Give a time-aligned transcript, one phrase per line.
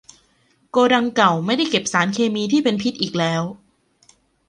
[0.71, 3.43] โกดังเก่าไม่ได้เก็บสารเคมีที่เป็นพิษอีกแล้ว